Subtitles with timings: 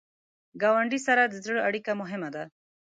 [0.61, 2.43] ګاونډي سره د زړه اړیکه مهمه ده